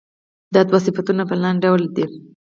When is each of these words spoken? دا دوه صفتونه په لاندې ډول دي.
دا 0.53 0.61
دوه 0.69 0.79
صفتونه 0.85 1.23
په 1.29 1.35
لاندې 1.43 1.61
ډول 1.63 1.83
دي. 1.95 2.05